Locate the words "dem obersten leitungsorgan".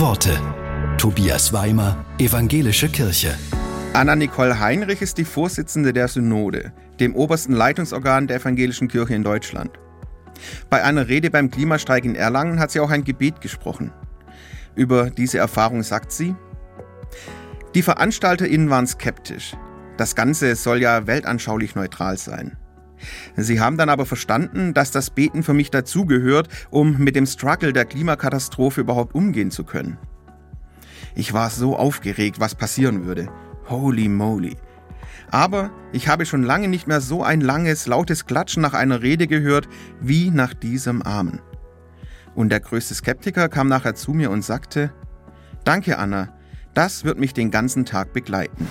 6.98-8.26